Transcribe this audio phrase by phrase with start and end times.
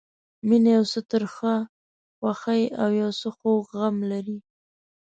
[0.47, 1.55] مینه یو څه ترخه
[2.17, 4.37] خوښي او یو څه خوږ غم لري.